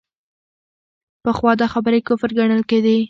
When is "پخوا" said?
1.23-1.51